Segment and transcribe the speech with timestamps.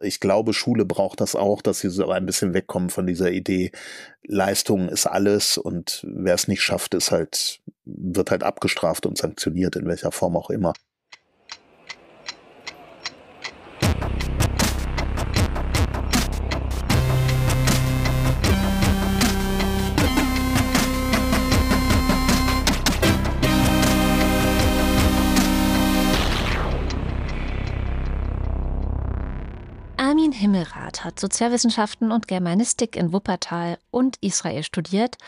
[0.00, 3.70] Ich glaube, Schule braucht das auch, dass sie so ein bisschen wegkommen von dieser Idee,
[4.24, 9.76] Leistung ist alles und wer es nicht schafft, ist halt, wird halt abgestraft und sanktioniert,
[9.76, 10.72] in welcher Form auch immer.
[30.40, 35.18] Himmelrath hat Sozialwissenschaften und Germanistik in Wuppertal und Israel studiert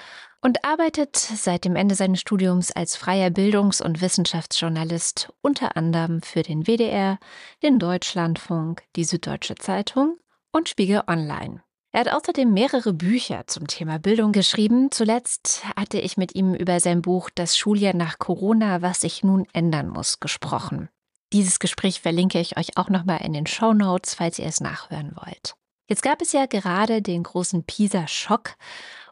[0.41, 6.43] und arbeitet seit dem Ende seines Studiums als freier Bildungs- und Wissenschaftsjournalist unter anderem für
[6.43, 7.19] den WDR,
[7.63, 10.17] den Deutschlandfunk, die Süddeutsche Zeitung
[10.51, 11.63] und Spiegel Online.
[11.93, 14.91] Er hat außerdem mehrere Bücher zum Thema Bildung geschrieben.
[14.91, 19.47] Zuletzt hatte ich mit ihm über sein Buch Das Schuljahr nach Corona, was sich nun
[19.53, 20.89] ändern muss, gesprochen.
[21.33, 25.13] Dieses Gespräch verlinke ich euch auch nochmal in den Show Notes, falls ihr es nachhören
[25.17, 25.55] wollt.
[25.89, 28.55] Jetzt gab es ja gerade den großen PISA-Schock.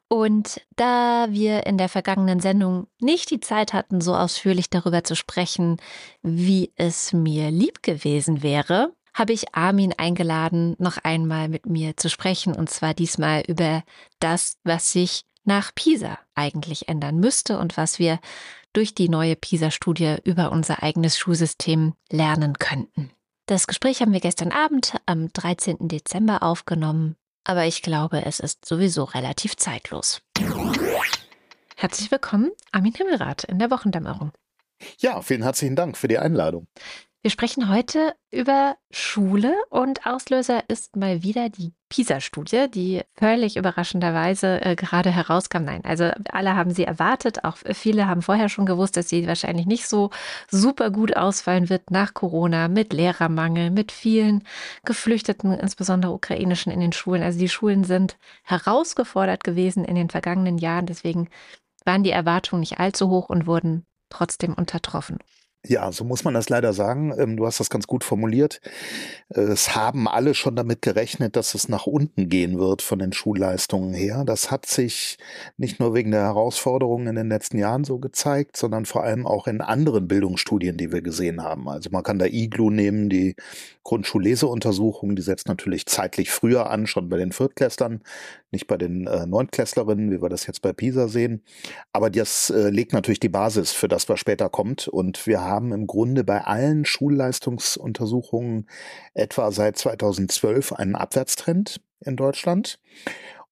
[0.08, 5.14] Und da wir in der vergangenen Sendung nicht die Zeit hatten, so ausführlich darüber zu
[5.14, 5.76] sprechen,
[6.22, 12.10] wie es mir lieb gewesen wäre, habe ich Armin eingeladen, noch einmal mit mir zu
[12.10, 13.82] sprechen, und zwar diesmal über
[14.18, 18.18] das, was sich nach Pisa eigentlich ändern müsste und was wir
[18.72, 23.10] durch die neue PISA-Studie über unser eigenes Schulsystem lernen könnten.
[23.46, 25.88] Das Gespräch haben wir gestern Abend am 13.
[25.88, 30.22] Dezember aufgenommen, aber ich glaube, es ist sowieso relativ zeitlos.
[31.76, 34.32] Herzlich willkommen, Armin Himmelrath in der Wochendämmerung.
[34.98, 36.66] Ja, vielen herzlichen Dank für die Einladung.
[37.22, 44.64] Wir sprechen heute über Schule und Auslöser ist mal wieder die PISA-Studie, die völlig überraschenderweise
[44.64, 45.64] äh, gerade herauskam.
[45.64, 49.66] Nein, also alle haben sie erwartet, auch viele haben vorher schon gewusst, dass sie wahrscheinlich
[49.66, 50.10] nicht so
[50.48, 54.44] super gut ausfallen wird nach Corona mit Lehrermangel, mit vielen
[54.84, 57.22] Geflüchteten, insbesondere ukrainischen in den Schulen.
[57.22, 61.28] Also die Schulen sind herausgefordert gewesen in den vergangenen Jahren, deswegen
[61.84, 65.18] waren die Erwartungen nicht allzu hoch und wurden trotzdem untertroffen.
[65.66, 67.12] Ja, so muss man das leider sagen.
[67.18, 68.62] Ähm, du hast das ganz gut formuliert.
[69.28, 73.92] Es haben alle schon damit gerechnet, dass es nach unten gehen wird von den Schulleistungen
[73.92, 74.24] her.
[74.24, 75.18] Das hat sich
[75.58, 79.46] nicht nur wegen der Herausforderungen in den letzten Jahren so gezeigt, sondern vor allem auch
[79.46, 81.68] in anderen Bildungsstudien, die wir gesehen haben.
[81.68, 83.36] Also man kann da IGLU nehmen, die
[83.84, 88.02] Grundschulleseuntersuchung, die setzt natürlich zeitlich früher an, schon bei den Viertklässlern,
[88.50, 91.42] nicht bei den äh, Neuntklässlerinnen, wie wir das jetzt bei PISA sehen.
[91.92, 94.88] Aber das äh, legt natürlich die Basis für das, was später kommt.
[94.88, 98.68] Und wir im Grunde bei allen Schulleistungsuntersuchungen
[99.14, 102.78] etwa seit 2012 einen Abwärtstrend in Deutschland.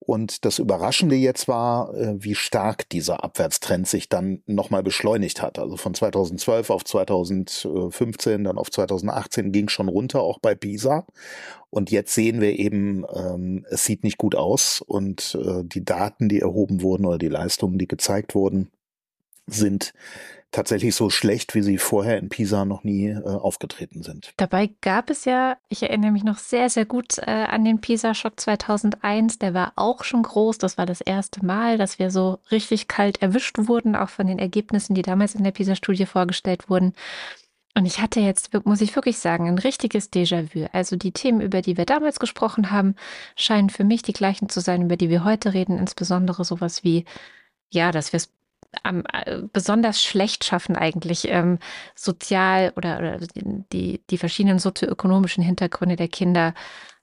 [0.09, 5.59] Und das Überraschende jetzt war, äh, wie stark dieser Abwärtstrend sich dann nochmal beschleunigt hat.
[5.59, 11.05] Also von 2012 auf 2015, dann auf 2018 ging schon runter, auch bei PISA.
[11.69, 16.27] Und jetzt sehen wir eben, ähm, es sieht nicht gut aus und äh, die Daten,
[16.27, 18.71] die erhoben wurden oder die Leistungen, die gezeigt wurden,
[19.45, 19.93] sind
[20.51, 24.33] tatsächlich so schlecht, wie sie vorher in Pisa noch nie äh, aufgetreten sind.
[24.37, 28.39] Dabei gab es ja, ich erinnere mich noch sehr, sehr gut äh, an den Pisa-Schock
[28.39, 29.39] 2001.
[29.39, 30.57] Der war auch schon groß.
[30.57, 34.39] Das war das erste Mal, dass wir so richtig kalt erwischt wurden, auch von den
[34.39, 36.93] Ergebnissen, die damals in der Pisa-Studie vorgestellt wurden.
[37.75, 40.67] Und ich hatte jetzt, muss ich wirklich sagen, ein richtiges Déjà-vu.
[40.73, 42.95] Also die Themen, über die wir damals gesprochen haben,
[43.35, 47.05] scheinen für mich die gleichen zu sein, über die wir heute reden, insbesondere sowas wie
[47.71, 48.31] ja, dass wir es
[48.83, 51.59] am, äh, besonders schlecht schaffen, eigentlich ähm,
[51.95, 53.17] sozial oder, oder
[53.73, 56.53] die, die verschiedenen sozioökonomischen Hintergründe der Kinder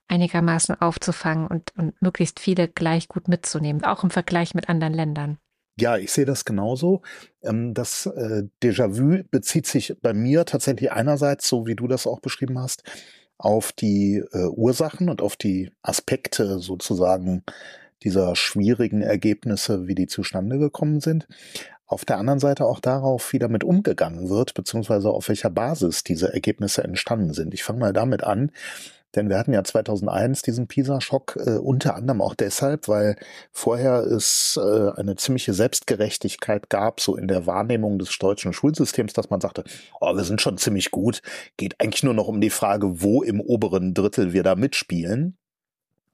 [0.09, 5.38] einigermaßen aufzufangen und, und möglichst viele gleich gut mitzunehmen, auch im Vergleich mit anderen Ländern.
[5.78, 7.03] Ja, ich sehe das genauso.
[7.43, 12.21] Ähm, das äh, Déjà-vu bezieht sich bei mir tatsächlich einerseits, so wie du das auch
[12.21, 12.82] beschrieben hast,
[13.37, 17.44] auf die äh, Ursachen und auf die Aspekte sozusagen
[18.03, 21.27] dieser schwierigen Ergebnisse, wie die zustande gekommen sind.
[21.87, 26.33] Auf der anderen Seite auch darauf, wie damit umgegangen wird, beziehungsweise auf welcher Basis diese
[26.33, 27.55] Ergebnisse entstanden sind.
[27.55, 28.51] Ich fange mal damit an,
[29.17, 33.17] denn wir hatten ja 2001 diesen PISA-Schock äh, unter anderem auch deshalb, weil
[33.50, 39.31] vorher es äh, eine ziemliche Selbstgerechtigkeit gab, so in der Wahrnehmung des deutschen Schulsystems, dass
[39.31, 39.65] man sagte,
[40.00, 41.23] oh, wir sind schon ziemlich gut,
[41.56, 45.38] geht eigentlich nur noch um die Frage, wo im oberen Drittel wir da mitspielen.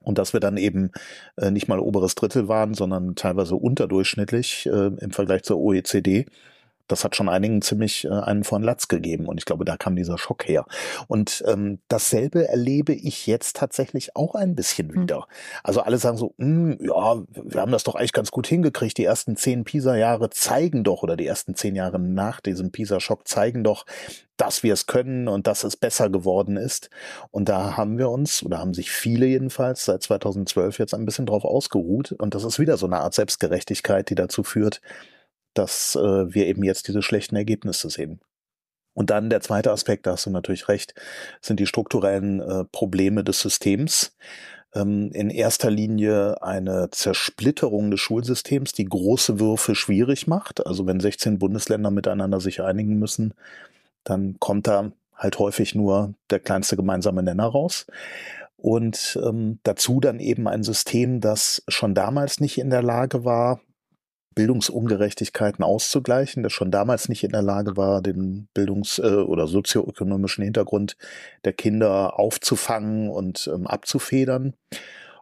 [0.03, 0.91] Und dass wir dann eben
[1.37, 6.25] äh, nicht mal oberes Drittel waren, sondern teilweise unterdurchschnittlich äh, im Vergleich zur OECD.
[6.93, 9.95] Das hat schon einigen ziemlich äh, einen von Latz gegeben und ich glaube, da kam
[9.95, 10.65] dieser Schock her.
[11.07, 15.01] Und ähm, dasselbe erlebe ich jetzt tatsächlich auch ein bisschen hm.
[15.01, 15.27] wieder.
[15.63, 18.97] Also alle sagen so, hm, ja, wir haben das doch eigentlich ganz gut hingekriegt.
[18.97, 23.63] Die ersten zehn PISA-Jahre zeigen doch oder die ersten zehn Jahre nach diesem PISA-Schock zeigen
[23.63, 23.85] doch,
[24.37, 26.89] dass wir es können und dass es besser geworden ist.
[27.31, 31.25] Und da haben wir uns, oder haben sich viele jedenfalls seit 2012 jetzt ein bisschen
[31.25, 32.11] drauf ausgeruht.
[32.13, 34.81] Und das ist wieder so eine Art Selbstgerechtigkeit, die dazu führt,
[35.53, 38.19] dass äh, wir eben jetzt diese schlechten Ergebnisse sehen.
[38.93, 40.93] Und dann der zweite Aspekt, da hast du natürlich recht,
[41.41, 44.15] sind die strukturellen äh, Probleme des Systems.
[44.75, 50.65] Ähm, in erster Linie eine Zersplitterung des Schulsystems, die große Würfe schwierig macht.
[50.65, 53.33] Also wenn 16 Bundesländer miteinander sich einigen müssen,
[54.03, 57.87] dann kommt da halt häufig nur der kleinste gemeinsame Nenner raus.
[58.57, 63.59] Und ähm, dazu dann eben ein System, das schon damals nicht in der Lage war,
[64.35, 70.43] Bildungsungerechtigkeiten auszugleichen, das schon damals nicht in der Lage war, den Bildungs- äh, oder sozioökonomischen
[70.43, 70.97] Hintergrund
[71.45, 74.53] der Kinder aufzufangen und ähm, abzufedern.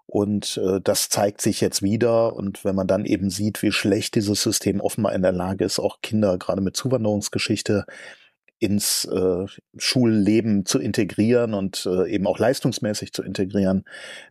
[0.06, 2.36] Und äh, das zeigt sich jetzt wieder.
[2.36, 5.80] Und wenn man dann eben sieht, wie schlecht dieses System offenbar in der Lage ist,
[5.80, 7.86] auch Kinder gerade mit Zuwanderungsgeschichte
[8.60, 9.46] ins äh,
[9.78, 13.86] Schulleben zu integrieren und äh, eben auch leistungsmäßig zu integrieren,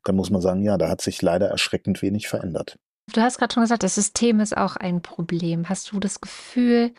[0.04, 2.78] dann muss man sagen, ja, da hat sich leider erschreckend wenig verändert.
[3.12, 5.69] Du hast gerade schon gesagt, das System ist auch ein Problem.
[5.69, 6.94] Hast du das Gefühl,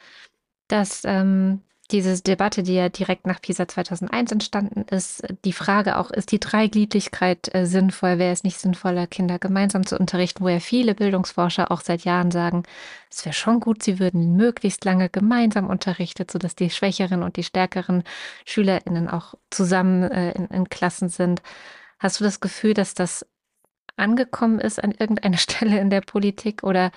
[0.68, 1.62] dass ähm,
[1.92, 6.40] diese Debatte, die ja direkt nach PISA 2001 entstanden ist, die Frage auch, ist die
[6.40, 8.18] Dreigliedrigkeit äh, sinnvoll?
[8.18, 12.32] Wäre es nicht sinnvoller, Kinder gemeinsam zu unterrichten, wo ja viele Bildungsforscher auch seit Jahren
[12.32, 12.64] sagen,
[13.10, 17.44] es wäre schon gut, sie würden möglichst lange gemeinsam unterrichtet, sodass die schwächeren und die
[17.44, 18.04] stärkeren
[18.46, 21.42] SchülerInnen auch zusammen äh, in, in Klassen sind.
[22.00, 23.26] Hast du das Gefühl, dass das
[24.02, 26.92] angekommen ist an irgendeiner Stelle in der Politik oder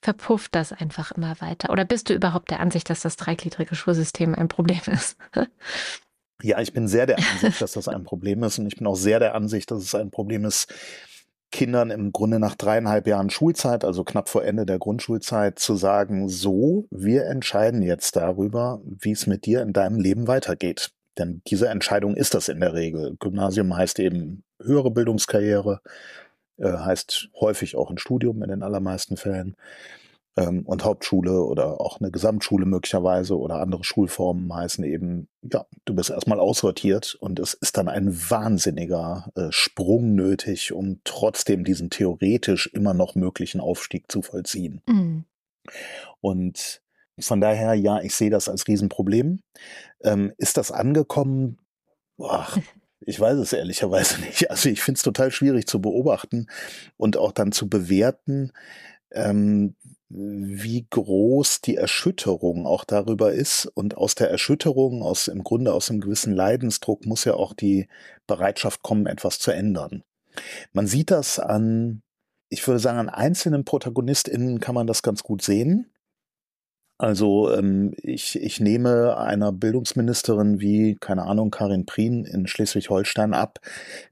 [0.00, 1.70] verpufft das einfach immer weiter?
[1.70, 5.16] Oder bist du überhaupt der Ansicht, dass das dreigliedrige Schulsystem ein Problem ist?
[6.42, 8.96] ja, ich bin sehr der Ansicht, dass das ein Problem ist und ich bin auch
[8.96, 10.72] sehr der Ansicht, dass es ein Problem ist,
[11.52, 16.28] Kindern im Grunde nach dreieinhalb Jahren Schulzeit, also knapp vor Ende der Grundschulzeit, zu sagen,
[16.28, 20.90] so, wir entscheiden jetzt darüber, wie es mit dir in deinem Leben weitergeht.
[21.18, 23.16] Denn diese Entscheidung ist das in der Regel.
[23.20, 25.80] Gymnasium heißt eben höhere Bildungskarriere,
[26.58, 29.56] äh, heißt häufig auch ein Studium in den allermeisten Fällen.
[30.34, 35.94] Ähm, und Hauptschule oder auch eine Gesamtschule möglicherweise oder andere Schulformen heißen eben, ja, du
[35.94, 41.90] bist erstmal aussortiert und es ist dann ein wahnsinniger äh, Sprung nötig, um trotzdem diesen
[41.90, 44.80] theoretisch immer noch möglichen Aufstieg zu vollziehen.
[44.86, 45.24] Mhm.
[46.22, 46.80] Und
[47.20, 49.40] von daher, ja, ich sehe das als Riesenproblem.
[50.02, 51.58] Ähm, ist das angekommen?
[52.16, 52.48] Boah,
[53.06, 54.50] ich weiß es ehrlicherweise nicht.
[54.50, 56.46] Also ich finde es total schwierig zu beobachten
[56.96, 58.52] und auch dann zu bewerten,
[59.10, 59.74] ähm,
[60.14, 63.66] wie groß die Erschütterung auch darüber ist.
[63.66, 67.88] Und aus der Erschütterung, aus im Grunde aus einem gewissen Leidensdruck, muss ja auch die
[68.26, 70.02] Bereitschaft kommen, etwas zu ändern.
[70.72, 72.02] Man sieht das an,
[72.50, 75.90] ich würde sagen, an einzelnen ProtagonistInnen kann man das ganz gut sehen.
[77.02, 83.58] Also ähm, ich, ich nehme einer Bildungsministerin wie, keine Ahnung, Karin Prien in Schleswig-Holstein ab,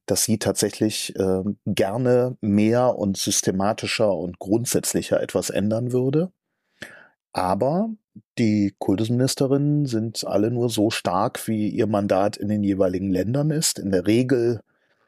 [0.07, 6.33] dass sie tatsächlich äh, gerne mehr und systematischer und grundsätzlicher etwas ändern würde.
[7.33, 7.91] Aber
[8.39, 13.79] die Kultusministerinnen sind alle nur so stark, wie ihr Mandat in den jeweiligen Ländern ist.
[13.79, 14.63] In der Regel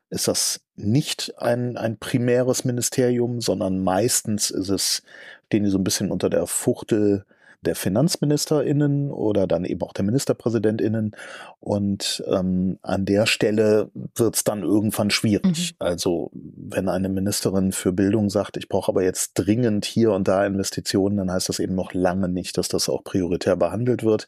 [0.09, 5.03] ist das nicht ein, ein primäres Ministerium, sondern meistens ist es,
[5.47, 7.25] stehen die so ein bisschen unter der Fuchtel
[7.63, 11.17] der FinanzministerInnen oder dann eben auch der MinisterpräsidentInnen.
[11.61, 15.73] Und ähm, an der Stelle wird es dann irgendwann schwierig.
[15.73, 15.77] Mhm.
[15.79, 20.45] Also wenn eine Ministerin für Bildung sagt, ich brauche aber jetzt dringend hier und da
[20.45, 24.27] Investitionen, dann heißt das eben noch lange nicht, dass das auch prioritär behandelt wird.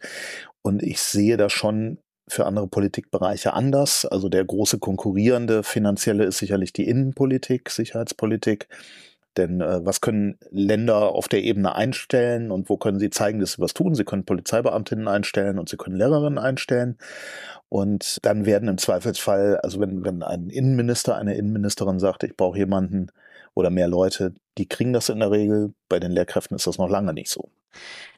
[0.62, 4.06] Und ich sehe da schon für andere Politikbereiche anders.
[4.06, 8.68] Also der große konkurrierende finanzielle ist sicherlich die Innenpolitik, Sicherheitspolitik.
[9.36, 13.52] Denn äh, was können Länder auf der Ebene einstellen und wo können sie zeigen, dass
[13.52, 13.94] sie was tun?
[13.94, 16.98] Sie können Polizeibeamtinnen einstellen und sie können Lehrerinnen einstellen.
[17.68, 22.58] Und dann werden im Zweifelsfall, also wenn, wenn ein Innenminister, eine Innenministerin sagt, ich brauche
[22.58, 23.08] jemanden
[23.54, 25.74] oder mehr Leute, die kriegen das in der Regel.
[25.88, 27.50] Bei den Lehrkräften ist das noch lange nicht so.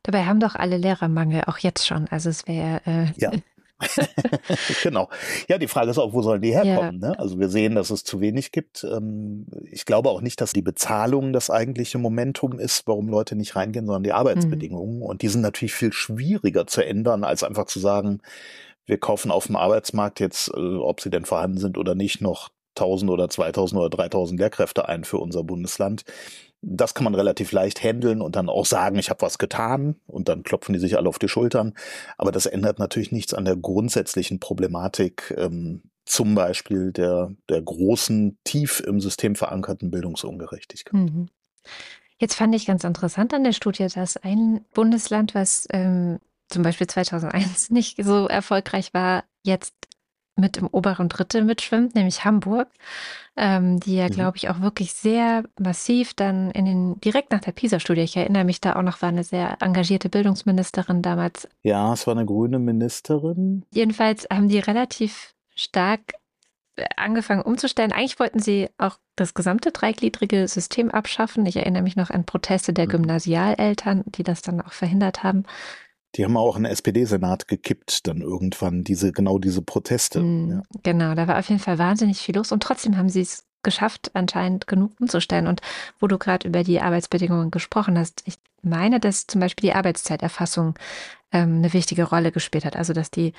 [0.02, 2.06] Dabei haben doch alle Lehrermangel, auch jetzt schon.
[2.10, 3.30] Also es wäre äh, ja.
[4.82, 5.08] genau.
[5.48, 7.00] Ja, die Frage ist auch, wo sollen die herkommen?
[7.02, 7.10] Ja.
[7.10, 7.18] Ne?
[7.18, 8.84] Also wir sehen, dass es zu wenig gibt.
[8.84, 13.56] Ähm, ich glaube auch nicht, dass die Bezahlung das eigentliche Momentum ist, warum Leute nicht
[13.56, 14.98] reingehen, sondern die Arbeitsbedingungen.
[14.98, 15.02] Mhm.
[15.02, 18.20] Und die sind natürlich viel schwieriger zu ändern, als einfach zu sagen,
[18.86, 22.50] wir kaufen auf dem Arbeitsmarkt jetzt, äh, ob sie denn vorhanden sind oder nicht, noch
[22.76, 26.04] 1000 oder 2000 oder 3000 Lehrkräfte ein für unser Bundesland.
[26.68, 30.28] Das kann man relativ leicht handeln und dann auch sagen, ich habe was getan und
[30.28, 31.74] dann klopfen die sich alle auf die Schultern.
[32.18, 38.38] Aber das ändert natürlich nichts an der grundsätzlichen Problematik, ähm, zum Beispiel der, der großen,
[38.44, 40.94] tief im System verankerten Bildungsungerechtigkeit.
[40.94, 41.28] Mhm.
[42.18, 46.18] Jetzt fand ich ganz interessant an der Studie, dass ein Bundesland, was ähm,
[46.48, 49.74] zum Beispiel 2001 nicht so erfolgreich war, jetzt
[50.36, 52.68] mit im oberen Drittel mitschwimmt, nämlich Hamburg,
[53.36, 54.12] ähm, die ja, mhm.
[54.12, 58.44] glaube ich, auch wirklich sehr massiv dann in den, direkt nach der PISA-Studie, ich erinnere
[58.44, 61.48] mich da auch noch, war eine sehr engagierte Bildungsministerin damals.
[61.62, 63.64] Ja, es war eine grüne Ministerin.
[63.72, 66.14] Jedenfalls haben die relativ stark
[66.76, 67.92] äh, angefangen umzustellen.
[67.92, 71.46] Eigentlich wollten sie auch das gesamte dreigliedrige System abschaffen.
[71.46, 72.90] Ich erinnere mich noch an Proteste der mhm.
[72.90, 75.44] Gymnasialeltern, die das dann auch verhindert haben.
[76.16, 80.20] Die haben auch einen SPD-Senat gekippt, dann irgendwann, diese, genau diese Proteste.
[80.20, 80.62] Mhm, ja.
[80.82, 84.12] Genau, da war auf jeden Fall wahnsinnig viel los und trotzdem haben sie es geschafft,
[84.14, 85.46] anscheinend genug umzustellen.
[85.46, 85.60] Und
[85.98, 90.74] wo du gerade über die Arbeitsbedingungen gesprochen hast, ich meine, dass zum Beispiel die Arbeitszeiterfassung
[91.32, 92.76] ähm, eine wichtige Rolle gespielt hat.
[92.76, 93.32] Also, dass die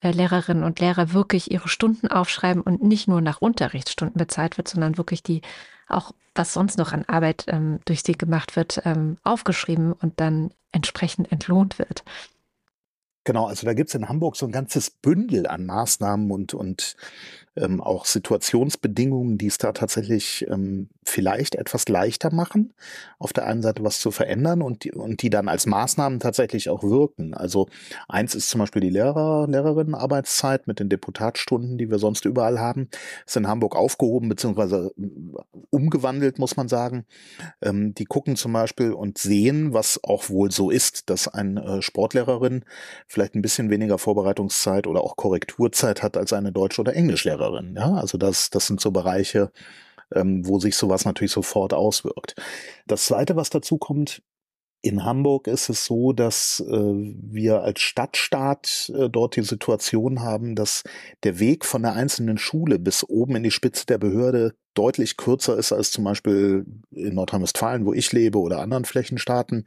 [0.00, 4.68] äh, Lehrerinnen und Lehrer wirklich ihre Stunden aufschreiben und nicht nur nach Unterrichtsstunden bezahlt wird,
[4.68, 5.42] sondern wirklich die
[5.86, 10.50] auch, was sonst noch an Arbeit ähm, durch sie gemacht wird, ähm, aufgeschrieben und dann
[10.74, 12.04] entsprechend entlohnt wird.
[13.24, 16.96] Genau, also da gibt es in Hamburg so ein ganzes Bündel an Maßnahmen und, und
[17.56, 22.72] ähm, auch Situationsbedingungen, die es da tatsächlich ähm, vielleicht etwas leichter machen,
[23.18, 26.68] auf der einen Seite was zu verändern und die, und die dann als Maßnahmen tatsächlich
[26.68, 27.34] auch wirken.
[27.34, 27.68] Also
[28.08, 32.88] eins ist zum Beispiel die Lehrer, Lehrerinnenarbeitszeit mit den Deputatstunden, die wir sonst überall haben,
[33.26, 35.02] ist in Hamburg aufgehoben beziehungsweise äh,
[35.70, 37.04] umgewandelt, muss man sagen.
[37.62, 41.82] Ähm, die gucken zum Beispiel und sehen, was auch wohl so ist, dass eine äh,
[41.82, 42.64] Sportlehrerin
[43.06, 47.43] vielleicht ein bisschen weniger Vorbereitungszeit oder auch Korrekturzeit hat als eine Deutsch- oder Englischlehrerin.
[47.76, 49.50] Ja, also das, das sind so Bereiche,
[50.14, 52.34] ähm, wo sich sowas natürlich sofort auswirkt.
[52.86, 54.22] Das zweite, was dazu kommt,
[54.84, 60.54] in Hamburg ist es so, dass äh, wir als Stadtstaat äh, dort die Situation haben,
[60.54, 60.82] dass
[61.22, 65.56] der Weg von der einzelnen Schule bis oben in die Spitze der Behörde deutlich kürzer
[65.56, 69.64] ist als zum Beispiel in Nordrhein-Westfalen, wo ich lebe, oder anderen Flächenstaaten.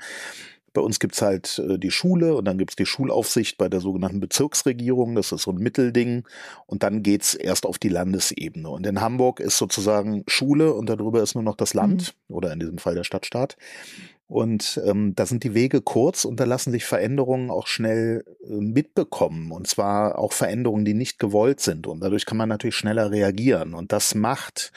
[0.78, 4.20] Bei uns gibt's halt äh, die Schule und dann gibt's die Schulaufsicht bei der sogenannten
[4.20, 5.16] Bezirksregierung.
[5.16, 6.24] Das ist so ein Mittelding.
[6.68, 8.70] Und dann geht's erst auf die Landesebene.
[8.70, 12.36] Und in Hamburg ist sozusagen Schule und darüber ist nur noch das Land mhm.
[12.36, 13.58] oder in diesem Fall der Stadtstaat.
[14.28, 18.54] Und ähm, da sind die Wege kurz und da lassen sich Veränderungen auch schnell äh,
[18.54, 19.52] mitbekommen.
[19.52, 21.88] Und zwar auch Veränderungen, die nicht gewollt sind.
[21.88, 23.74] Und dadurch kann man natürlich schneller reagieren.
[23.74, 24.72] Und das macht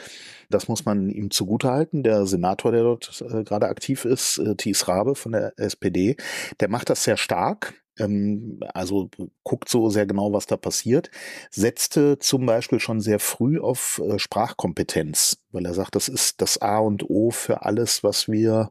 [0.50, 2.02] das muss man ihm zugutehalten.
[2.02, 6.16] Der Senator, der dort äh, gerade aktiv ist, äh, Thies Rabe von der SPD,
[6.58, 9.10] der macht das sehr stark ähm, also
[9.44, 11.10] guckt so sehr genau, was da passiert,
[11.50, 16.58] setzte zum Beispiel schon sehr früh auf äh, Sprachkompetenz, weil er sagt, das ist das
[16.58, 18.70] A und O für alles, was wir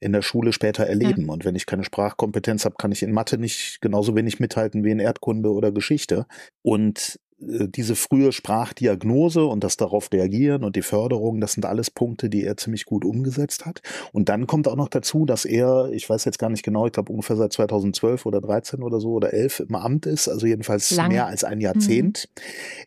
[0.00, 1.26] in der Schule später erleben.
[1.26, 1.32] Ja.
[1.32, 4.90] Und wenn ich keine Sprachkompetenz habe, kann ich in Mathe nicht genauso wenig mithalten wie
[4.90, 6.26] in Erdkunde oder Geschichte.
[6.62, 11.90] Und äh, diese frühe Sprachdiagnose und das darauf reagieren und die Förderung, das sind alles
[11.90, 13.80] Punkte, die er ziemlich gut umgesetzt hat.
[14.12, 16.92] Und dann kommt auch noch dazu, dass er, ich weiß jetzt gar nicht genau, ich
[16.92, 20.90] glaube ungefähr seit 2012 oder 13 oder so oder 11 im Amt ist, also jedenfalls
[20.92, 21.12] Lang.
[21.12, 22.28] mehr als ein Jahrzehnt.
[22.28, 22.42] Mhm.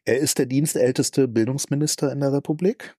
[0.05, 2.95] Er ist der dienstälteste Bildungsminister in der Republik.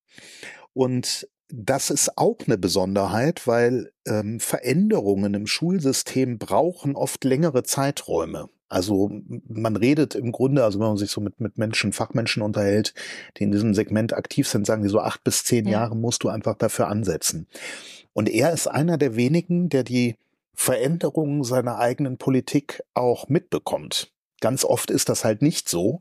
[0.75, 8.49] Und das ist auch eine Besonderheit, weil ähm, Veränderungen im Schulsystem brauchen oft längere Zeiträume.
[8.71, 9.11] Also
[9.47, 12.95] man redet im Grunde, also wenn man sich so mit, mit Menschen, Fachmenschen unterhält,
[13.37, 15.73] die in diesem Segment aktiv sind, sagen die so acht bis zehn ja.
[15.73, 17.47] Jahre musst du einfach dafür ansetzen.
[18.15, 20.17] Und er ist einer der wenigen, der die
[20.55, 24.11] Veränderungen seiner eigenen Politik auch mitbekommt.
[24.41, 26.01] Ganz oft ist das halt nicht so.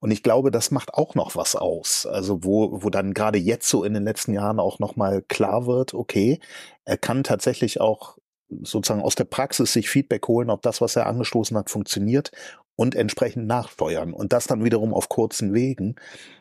[0.00, 2.06] Und ich glaube, das macht auch noch was aus.
[2.06, 5.94] Also wo, wo dann gerade jetzt so in den letzten Jahren auch nochmal klar wird,
[5.94, 6.40] okay,
[6.84, 8.16] er kann tatsächlich auch
[8.62, 12.30] sozusagen aus der Praxis sich Feedback holen, ob das, was er angestoßen hat, funktioniert
[12.76, 14.12] und entsprechend nachsteuern.
[14.12, 15.96] Und das dann wiederum auf kurzen Wegen.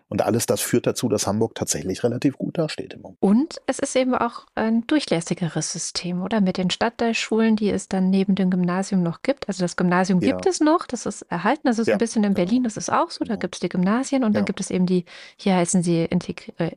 [0.09, 3.17] Und alles das führt dazu, dass Hamburg tatsächlich relativ gut dasteht im Moment.
[3.21, 6.39] Und es ist eben auch ein durchlässigeres System, oder?
[6.39, 9.49] Mit den Stadtteilschulen, die es dann neben dem Gymnasium noch gibt.
[9.49, 10.31] Also das Gymnasium ja.
[10.31, 11.63] gibt es noch, das ist erhalten.
[11.65, 12.33] Das ist ja, ein bisschen in.
[12.33, 13.25] Berlin, das ist auch so.
[13.25, 13.39] Da genau.
[13.39, 15.05] gibt es die Gymnasien und dann gibt es eben die,
[15.37, 16.71] hier heißen sie Integ äh,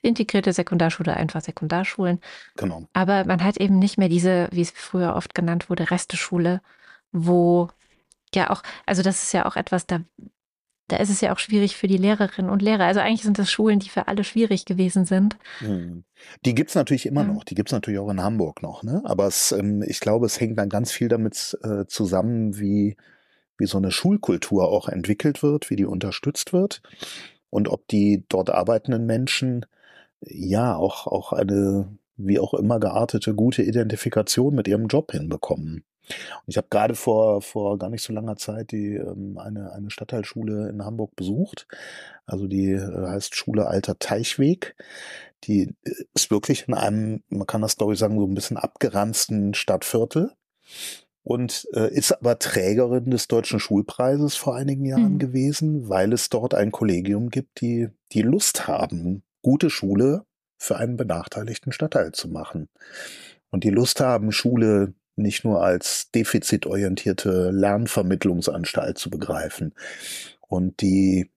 [0.00, 2.20] integrierte Sekundarschule, einfach Sekundarschulen.
[2.56, 2.86] Genau.
[2.92, 6.60] Aber man hat eben nicht mehr diese, wie es früher oft genannt wurde, Resteschule,
[7.12, 7.68] wo
[8.34, 10.00] ja auch, also das ist ja auch etwas, da,
[10.88, 12.84] da ist es ja auch schwierig für die Lehrerinnen und Lehrer.
[12.84, 15.36] Also eigentlich sind das Schulen, die für alle schwierig gewesen sind.
[15.60, 16.04] Hm.
[16.44, 17.28] Die gibt's natürlich immer ja.
[17.28, 17.44] noch.
[17.44, 18.82] Die gibt's natürlich auch in Hamburg noch.
[18.82, 19.02] Ne?
[19.04, 22.96] Aber es, ähm, ich glaube, es hängt dann ganz viel damit äh, zusammen, wie,
[23.56, 26.82] wie so eine Schulkultur auch entwickelt wird, wie die unterstützt wird.
[27.50, 29.66] und ob die dort arbeitenden Menschen
[30.20, 35.84] ja auch, auch eine wie auch immer geartete gute Identifikation mit ihrem Job hinbekommen.
[36.08, 39.90] Und ich habe gerade vor, vor gar nicht so langer Zeit die, ähm, eine, eine
[39.90, 41.66] Stadtteilschule in Hamburg besucht.
[42.26, 44.76] Also die äh, heißt Schule Alter Teichweg.
[45.44, 48.56] Die äh, ist wirklich in einem, man kann das glaube ich sagen, so ein bisschen
[48.56, 50.32] abgeranzten Stadtviertel
[51.28, 55.18] und äh, ist aber Trägerin des Deutschen Schulpreises vor einigen Jahren mhm.
[55.18, 60.24] gewesen, weil es dort ein Kollegium gibt, die, die Lust haben, gute Schule
[60.56, 62.68] für einen benachteiligten Stadtteil zu machen.
[63.50, 69.74] Und die Lust haben, Schule nicht nur als defizitorientierte Lernvermittlungsanstalt zu begreifen.
[70.40, 71.30] Und die,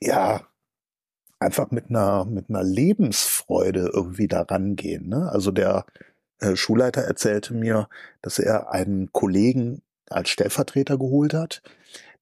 [0.00, 0.46] ja,
[1.38, 5.08] einfach mit einer, mit einer Lebensfreude irgendwie daran gehen.
[5.08, 5.30] Ne?
[5.30, 5.84] Also der,
[6.40, 7.88] äh, Schulleiter erzählte mir,
[8.22, 11.62] dass er einen Kollegen als Stellvertreter geholt hat,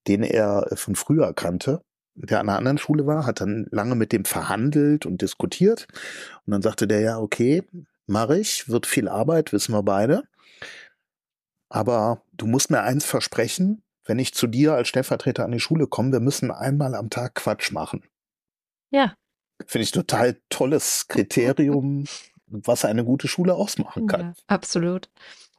[0.09, 1.83] den er von früher kannte,
[2.15, 5.87] der an einer anderen Schule war, hat dann lange mit dem verhandelt und diskutiert.
[6.47, 7.63] Und dann sagte der ja, okay,
[8.07, 10.23] mache ich, wird viel Arbeit, wissen wir beide.
[11.69, 15.87] Aber du musst mir eins versprechen, wenn ich zu dir als Stellvertreter an die Schule
[15.87, 18.05] komme, wir müssen einmal am Tag Quatsch machen.
[18.91, 19.15] Ja.
[19.67, 22.05] Finde ich total tolles Kriterium
[22.47, 24.21] was eine gute Schule ausmachen kann.
[24.21, 25.11] Ja, absolut.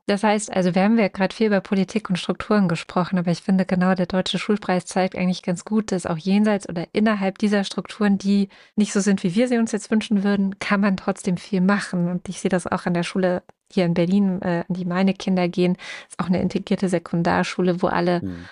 [0.08, 3.42] Das heißt, also wir haben ja gerade viel über Politik und Strukturen gesprochen, aber ich
[3.42, 7.66] finde genau der Deutsche Schulpreis zeigt eigentlich ganz gut, dass auch jenseits oder innerhalb dieser
[7.66, 8.48] Strukturen, die
[8.78, 12.08] nicht so sind, wie wir sie uns jetzt wünschen würden, kann man trotzdem viel machen.
[12.08, 15.14] Und ich sehe das auch an der Schule hier in Berlin, äh, an die meine
[15.14, 15.76] Kinder gehen,
[16.08, 18.46] ist auch eine integrierte Sekundarschule, wo alle hm.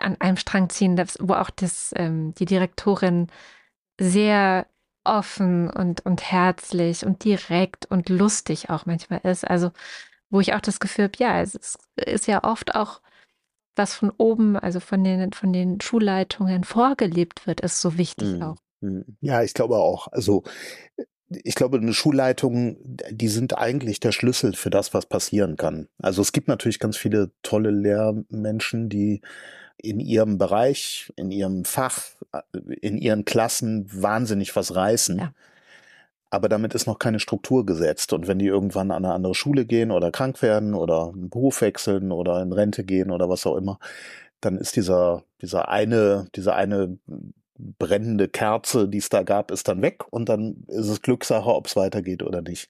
[0.00, 3.28] an einem Strang ziehen, wo auch das, ähm, die Direktorin
[4.00, 4.66] sehr
[5.04, 9.48] offen und, und herzlich und direkt und lustig auch manchmal ist.
[9.48, 9.70] Also,
[10.34, 13.00] wo ich auch das Gefühl habe, ja, es ist, ist ja oft auch
[13.76, 18.42] was von oben, also von den, von den Schulleitungen vorgelebt wird, ist so wichtig mhm.
[18.42, 18.56] auch.
[18.80, 19.16] Mhm.
[19.20, 20.08] Ja, ich glaube auch.
[20.10, 20.42] Also
[21.28, 22.78] ich glaube, eine Schulleitung,
[23.10, 25.86] die sind eigentlich der Schlüssel für das, was passieren kann.
[25.98, 29.22] Also es gibt natürlich ganz viele tolle Lehrmenschen, die
[29.76, 32.02] in ihrem Bereich, in ihrem Fach,
[32.80, 35.18] in ihren Klassen wahnsinnig was reißen.
[35.18, 35.32] Ja.
[36.34, 38.12] Aber damit ist noch keine Struktur gesetzt.
[38.12, 41.60] Und wenn die irgendwann an eine andere Schule gehen oder krank werden oder einen Beruf
[41.60, 43.78] wechseln oder in Rente gehen oder was auch immer,
[44.40, 46.98] dann ist dieser, dieser eine, dieser eine
[47.56, 51.66] brennende Kerze, die es da gab, ist dann weg und dann ist es Glückssache, ob
[51.66, 52.68] es weitergeht oder nicht.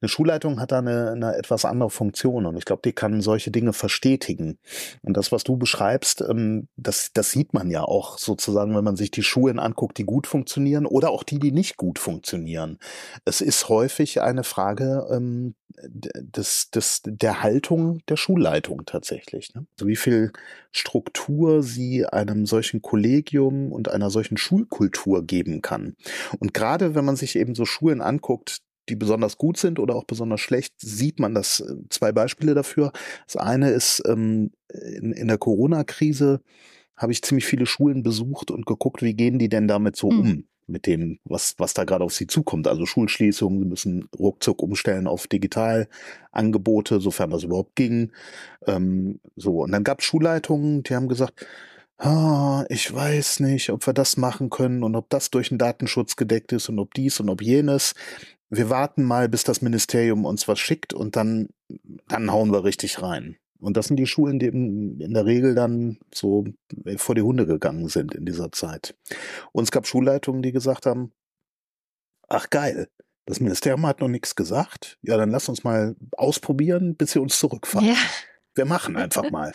[0.00, 3.50] Eine Schulleitung hat da eine, eine etwas andere Funktion und ich glaube, die kann solche
[3.50, 4.58] Dinge verstetigen.
[5.02, 8.96] Und das, was du beschreibst, ähm, das, das sieht man ja auch sozusagen, wenn man
[8.96, 12.78] sich die Schulen anguckt, die gut funktionieren oder auch die, die nicht gut funktionieren.
[13.24, 19.54] Es ist häufig eine Frage ähm, des, des, der Haltung der Schulleitung tatsächlich.
[19.54, 19.66] Ne?
[19.78, 20.32] Also wie viel
[20.72, 25.96] Struktur sie einem solchen Kollegium und einer solchen Schulkultur geben kann.
[26.38, 30.04] Und gerade wenn man sich eben so Schulen anguckt, die besonders gut sind oder auch
[30.04, 31.60] besonders schlecht, sieht man das.
[31.60, 32.92] Äh, zwei Beispiele dafür.
[33.26, 36.40] Das eine ist ähm, in, in der Corona-Krise
[36.96, 40.20] habe ich ziemlich viele Schulen besucht und geguckt, wie gehen die denn damit so mhm.
[40.20, 42.66] um, mit dem, was, was da gerade auf sie zukommt.
[42.66, 48.12] Also Schulschließungen, sie müssen ruckzuck umstellen auf Digitalangebote, sofern das überhaupt ging.
[48.66, 51.46] Ähm, so, und dann gab es Schulleitungen, die haben gesagt,
[51.98, 56.16] ah, ich weiß nicht, ob wir das machen können und ob das durch den Datenschutz
[56.16, 57.94] gedeckt ist und ob dies und ob jenes.
[58.50, 61.48] Wir warten mal, bis das Ministerium uns was schickt und dann,
[62.08, 63.36] dann hauen wir richtig rein.
[63.60, 66.44] Und das sind die Schulen, die in der Regel dann so
[66.96, 68.96] vor die Hunde gegangen sind in dieser Zeit.
[69.52, 71.12] Und es gab Schulleitungen, die gesagt haben,
[72.28, 72.88] ach geil,
[73.24, 74.98] das Ministerium hat noch nichts gesagt.
[75.02, 77.88] Ja, dann lass uns mal ausprobieren, bis sie uns zurückfahren.
[77.88, 77.96] Ja.
[78.56, 79.52] Wir machen einfach mal.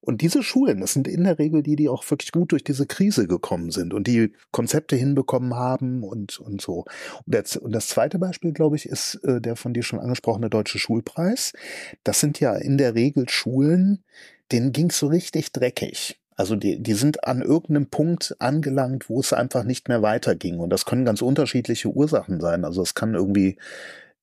[0.00, 2.86] Und diese Schulen, das sind in der Regel die, die auch wirklich gut durch diese
[2.86, 6.86] Krise gekommen sind und die Konzepte hinbekommen haben und, und so.
[7.26, 10.48] Und, das, und das zweite Beispiel, glaube ich, ist äh, der von dir schon angesprochene
[10.48, 11.52] Deutsche Schulpreis.
[12.04, 14.04] Das sind ja in der Regel Schulen,
[14.50, 16.18] denen ging's so richtig dreckig.
[16.38, 20.60] Also die, die sind an irgendeinem Punkt angelangt, wo es einfach nicht mehr weiterging.
[20.60, 22.64] Und das können ganz unterschiedliche Ursachen sein.
[22.64, 23.56] Also es kann irgendwie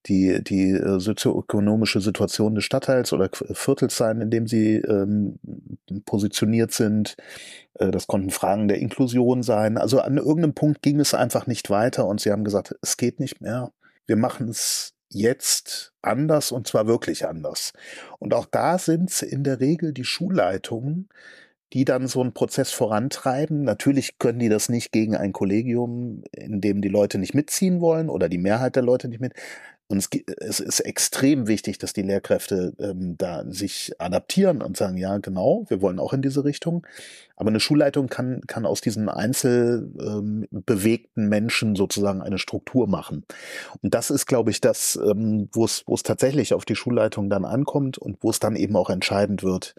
[0.07, 5.39] die, die äh, sozioökonomische Situation des Stadtteils oder Viertels sein, in dem sie ähm,
[6.05, 7.17] positioniert sind.
[7.75, 9.77] Äh, das konnten Fragen der Inklusion sein.
[9.77, 13.19] Also an irgendeinem Punkt ging es einfach nicht weiter und sie haben gesagt, es geht
[13.19, 13.71] nicht mehr.
[14.05, 17.73] Wir machen es jetzt anders und zwar wirklich anders.
[18.19, 21.09] Und auch da sind es in der Regel die Schulleitungen,
[21.73, 23.63] die dann so einen Prozess vorantreiben.
[23.63, 28.09] Natürlich können die das nicht gegen ein Kollegium, in dem die Leute nicht mitziehen wollen
[28.09, 29.33] oder die Mehrheit der Leute nicht mit.
[29.87, 34.97] Und es, es, ist extrem wichtig, dass die Lehrkräfte ähm, da sich adaptieren und sagen,
[34.97, 36.87] ja, genau, wir wollen auch in diese Richtung.
[37.35, 43.25] Aber eine Schulleitung kann, kann aus diesen einzelbewegten ähm, Menschen sozusagen eine Struktur machen.
[43.83, 47.29] Und das ist, glaube ich, das, ähm, wo es, wo es tatsächlich auf die Schulleitung
[47.29, 49.75] dann ankommt und wo es dann eben auch entscheidend wird,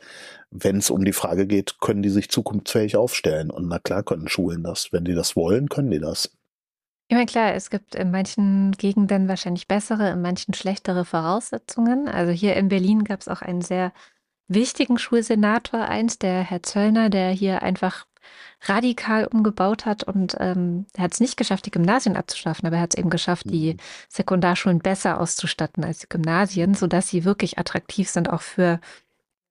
[0.53, 3.51] wenn es um die Frage geht, können die sich zukunftsfähig aufstellen?
[3.51, 4.93] Und na klar können Schulen das.
[4.93, 6.31] Wenn die das wollen, können die das.
[7.09, 12.09] Ich meine, klar, es gibt in manchen Gegenden wahrscheinlich bessere, in manchen schlechtere Voraussetzungen.
[12.09, 13.93] Also hier in Berlin gab es auch einen sehr
[14.49, 18.07] wichtigen Schulsenator einst, der Herr Zöllner, der hier einfach
[18.63, 22.95] radikal umgebaut hat und ähm, hat es nicht geschafft, die Gymnasien abzuschaffen, aber er hat
[22.95, 23.79] es eben geschafft, die mhm.
[24.09, 28.81] Sekundarschulen besser auszustatten als die Gymnasien, sodass sie wirklich attraktiv sind, auch für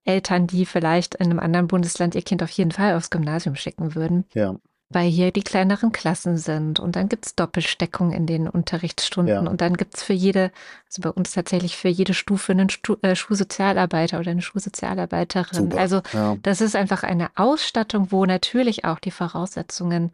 [0.04, 3.96] Eltern, die vielleicht in einem anderen Bundesland ihr Kind auf jeden Fall aufs Gymnasium schicken
[3.96, 4.26] würden.
[4.34, 4.56] Ja
[4.90, 9.50] weil hier die kleineren Klassen sind und dann gibt es Doppelsteckung in den Unterrichtsstunden ja.
[9.50, 10.52] und dann gibt es für jede,
[10.88, 15.72] also bei uns tatsächlich für jede Stufe einen Stu äh, Schulsozialarbeiter oder eine Schulsozialarbeiterin.
[15.72, 15.78] Super.
[15.78, 16.38] Also ja.
[16.44, 20.12] das ist einfach eine Ausstattung, wo natürlich auch die Voraussetzungen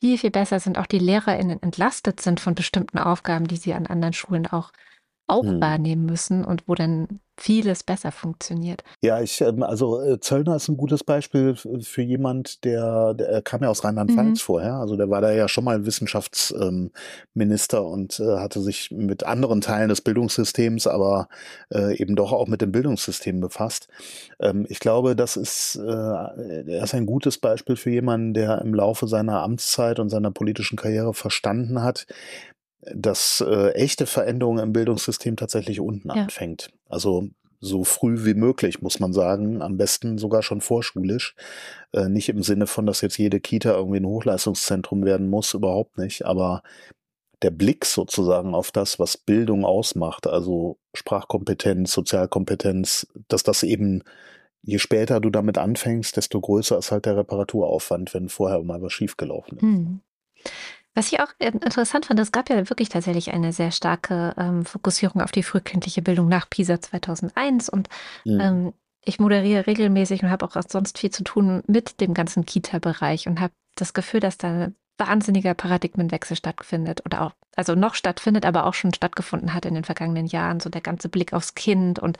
[0.00, 3.86] viel, viel besser sind, auch die LehrerInnen entlastet sind von bestimmten Aufgaben, die sie an
[3.86, 4.72] anderen Schulen auch
[5.26, 5.60] auch hm.
[5.60, 8.82] wahrnehmen müssen und wo dann vieles besser funktioniert.
[9.02, 13.62] Ja, ich, ähm, also äh, Zöllner ist ein gutes Beispiel für jemand, der, der kam
[13.62, 14.44] ja aus Rheinland-Pfalz mhm.
[14.44, 19.24] vorher, also der war da ja schon mal Wissenschaftsminister ähm, und äh, hatte sich mit
[19.24, 21.28] anderen Teilen des Bildungssystems, aber
[21.72, 23.88] äh, eben doch auch mit dem Bildungssystem befasst.
[24.40, 29.06] Ähm, ich glaube, das ist, er ist ein gutes Beispiel für jemanden, der im Laufe
[29.06, 32.06] seiner Amtszeit und seiner politischen Karriere verstanden hat,
[32.94, 36.14] dass äh, echte Veränderung im Bildungssystem tatsächlich unten ja.
[36.14, 36.70] anfängt.
[36.88, 37.28] Also
[37.60, 39.62] so früh wie möglich, muss man sagen.
[39.62, 41.34] Am besten sogar schon vorschulisch.
[41.92, 45.98] Äh, nicht im Sinne von, dass jetzt jede Kita irgendwie ein Hochleistungszentrum werden muss, überhaupt
[45.98, 46.26] nicht.
[46.26, 46.62] Aber
[47.42, 54.02] der Blick sozusagen auf das, was Bildung ausmacht, also Sprachkompetenz, Sozialkompetenz, dass das eben,
[54.62, 58.92] je später du damit anfängst, desto größer ist halt der Reparaturaufwand, wenn vorher mal was
[58.92, 59.62] schiefgelaufen ist.
[59.62, 60.00] Hm.
[60.96, 65.20] Was ich auch interessant fand, es gab ja wirklich tatsächlich eine sehr starke ähm, Fokussierung
[65.20, 67.90] auf die frühkindliche Bildung nach PISA 2001 und
[68.24, 68.40] mhm.
[68.40, 73.28] ähm, ich moderiere regelmäßig und habe auch sonst viel zu tun mit dem ganzen Kita-Bereich
[73.28, 78.46] und habe das Gefühl, dass da ein wahnsinniger Paradigmenwechsel stattfindet oder auch, also noch stattfindet,
[78.46, 80.60] aber auch schon stattgefunden hat in den vergangenen Jahren.
[80.60, 82.16] So der ganze Blick aufs Kind und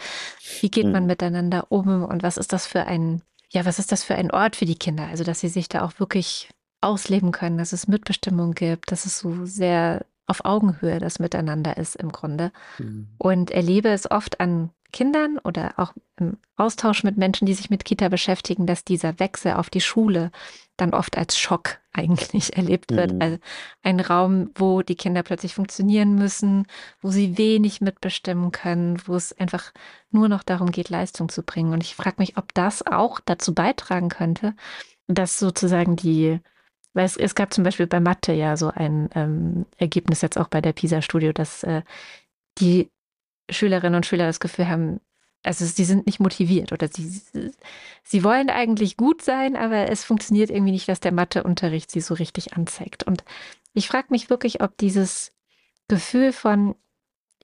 [0.60, 0.92] wie geht mhm.
[0.92, 4.30] man miteinander um und was ist das für ein, ja, was ist das für ein
[4.30, 5.06] Ort für die Kinder?
[5.06, 6.50] Also, dass sie sich da auch wirklich
[6.86, 11.96] ausleben können, dass es Mitbestimmung gibt, dass es so sehr auf Augenhöhe das Miteinander ist
[11.96, 12.52] im Grunde.
[12.78, 13.08] Mhm.
[13.18, 17.84] Und erlebe es oft an Kindern oder auch im Austausch mit Menschen, die sich mit
[17.84, 20.30] Kita beschäftigen, dass dieser Wechsel auf die Schule
[20.76, 23.12] dann oft als Schock eigentlich erlebt wird.
[23.12, 23.20] Mhm.
[23.20, 23.38] Also
[23.82, 26.66] ein Raum, wo die Kinder plötzlich funktionieren müssen,
[27.00, 29.72] wo sie wenig mitbestimmen können, wo es einfach
[30.10, 31.72] nur noch darum geht, Leistung zu bringen.
[31.72, 34.54] Und ich frage mich, ob das auch dazu beitragen könnte,
[35.08, 36.40] dass sozusagen die
[36.96, 40.48] weil es, es gab zum Beispiel bei Mathe ja so ein ähm, Ergebnis jetzt auch
[40.48, 41.82] bei der PISA-Studie, dass äh,
[42.58, 42.90] die
[43.50, 45.00] Schülerinnen und Schüler das Gefühl haben,
[45.42, 47.20] also sie sind nicht motiviert oder sie,
[48.02, 52.14] sie wollen eigentlich gut sein, aber es funktioniert irgendwie nicht, dass der Matheunterricht sie so
[52.14, 53.02] richtig anzeigt.
[53.02, 53.24] Und
[53.74, 55.32] ich frage mich wirklich, ob dieses
[55.88, 56.76] Gefühl von,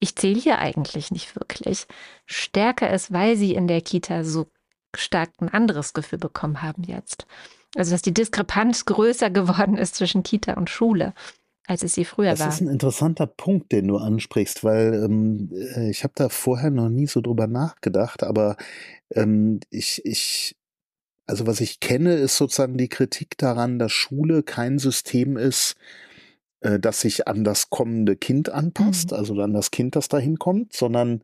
[0.00, 1.86] ich zähle hier eigentlich nicht wirklich,
[2.24, 4.50] stärker ist, weil sie in der Kita so
[4.96, 7.26] stark ein anderes Gefühl bekommen haben jetzt.
[7.74, 11.14] Also dass die Diskrepanz größer geworden ist zwischen Kita und Schule,
[11.66, 12.46] als es sie früher das war.
[12.46, 16.70] Das ist ein interessanter Punkt, den du ansprichst, weil ähm, äh, ich habe da vorher
[16.70, 18.56] noch nie so drüber nachgedacht, aber
[19.14, 20.56] ähm, ich, ich,
[21.26, 25.76] also was ich kenne, ist sozusagen die Kritik daran, dass Schule kein System ist,
[26.60, 29.16] äh, das sich an das kommende Kind anpasst, mhm.
[29.16, 31.22] also an das Kind, das dahin kommt, sondern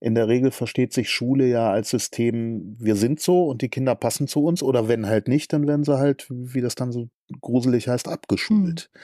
[0.00, 3.94] in der Regel versteht sich Schule ja als System, wir sind so und die Kinder
[3.94, 7.08] passen zu uns oder wenn halt nicht, dann werden sie halt, wie das dann so
[7.40, 8.90] gruselig heißt, abgeschult.
[8.92, 9.00] Mhm.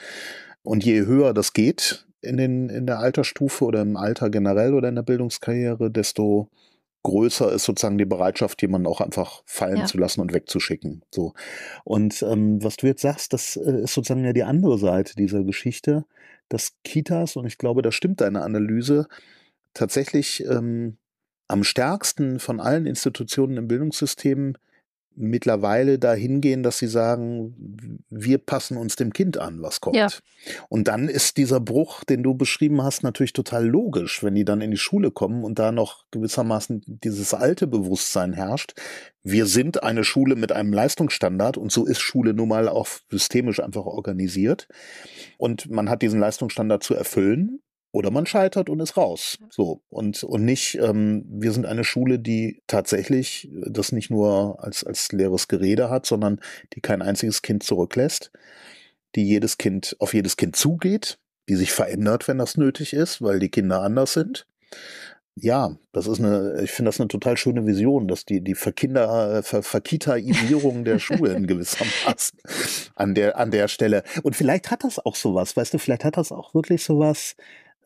[0.63, 4.89] Und je höher das geht in, den, in der Altersstufe oder im Alter generell oder
[4.89, 6.49] in der Bildungskarriere, desto
[7.03, 9.85] größer ist sozusagen die Bereitschaft, jemanden auch einfach fallen ja.
[9.85, 11.03] zu lassen und wegzuschicken.
[11.11, 11.33] So.
[11.83, 15.43] Und ähm, was du jetzt sagst, das äh, ist sozusagen ja die andere Seite dieser
[15.43, 16.05] Geschichte,
[16.49, 19.07] dass Kitas, und ich glaube, da stimmt deine Analyse,
[19.75, 20.97] tatsächlich ähm,
[21.47, 24.55] am stärksten von allen Institutionen im Bildungssystem
[25.17, 29.95] mittlerweile dahin gehen, dass sie sagen, wir passen uns dem Kind an, was kommt.
[29.95, 30.09] Ja.
[30.67, 34.61] Und dann ist dieser Bruch, den du beschrieben hast, natürlich total logisch, wenn die dann
[34.61, 38.73] in die Schule kommen und da noch gewissermaßen dieses alte Bewusstsein herrscht.
[39.23, 43.61] Wir sind eine Schule mit einem Leistungsstandard und so ist Schule nun mal auch systemisch
[43.61, 44.67] einfach organisiert.
[45.37, 47.61] Und man hat diesen Leistungsstandard zu erfüllen
[47.95, 49.37] oder man scheitert und ist raus.
[49.49, 49.81] So.
[49.89, 55.13] Und, und nicht, ähm, wir sind eine Schule, die tatsächlich das nicht nur als, als
[55.13, 56.41] leeres Gerede hat, sondern
[56.73, 58.31] die kein einziges Kind zurücklässt,
[59.15, 63.39] die jedes Kind, auf jedes Kind zugeht, die sich verändert, wenn das nötig ist, weil
[63.39, 64.45] die Kinder anders sind.
[65.37, 69.41] Ja, das ist eine, ich finde das eine total schöne Vision, dass die, die Verkinder,
[69.43, 72.39] Ver, Verkitaisierung der Schulen gewissermaßen
[72.95, 74.03] an der, an der Stelle.
[74.23, 77.35] Und vielleicht hat das auch sowas, weißt du, vielleicht hat das auch wirklich sowas,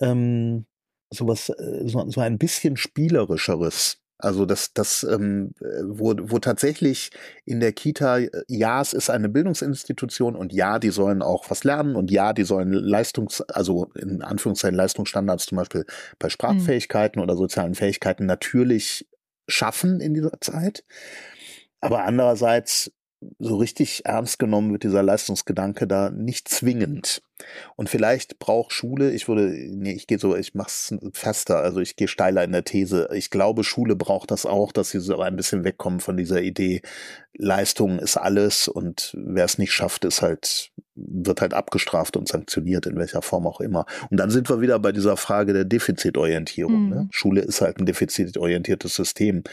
[0.02, 0.66] ähm,
[1.10, 3.98] sowas, äh, so, so ein bisschen spielerischeres.
[4.22, 5.54] Also das, das, ähm,
[5.86, 7.10] wo, wo tatsächlich
[7.46, 11.64] in der Kita, äh, ja, es ist eine Bildungsinstitution und ja, die sollen auch was
[11.64, 15.86] lernen und ja, die sollen Leistungs, also in Anführungszeichen Leistungsstandards zum Beispiel
[16.20, 16.32] bei mhm.
[16.32, 17.24] Sprachfähigkeiten mhm.
[17.24, 19.08] oder sozialen Fähigkeiten natürlich
[19.48, 20.84] schaffen in dieser Zeit.
[21.80, 22.92] Aber andererseits
[23.38, 27.22] so richtig ernst genommen wird dieser Leistungsgedanke da nicht zwingend.
[27.76, 31.96] Und vielleicht braucht Schule, ich würde, nee, ich gehe so, ich mach's fester, also ich
[31.96, 33.10] gehe steiler in der These.
[33.14, 36.82] Ich glaube, Schule braucht das auch, dass sie so ein bisschen wegkommen von dieser Idee,
[37.38, 42.86] Leistung ist alles und wer es nicht schafft, ist halt, wird halt abgestraft und sanktioniert,
[42.86, 43.86] in welcher Form auch immer.
[44.10, 46.84] Und dann sind wir wieder bei dieser Frage der Defizitorientierung.
[46.84, 46.90] Mhm.
[46.90, 47.08] Ne?
[47.12, 49.44] Schule ist halt ein defizitorientiertes System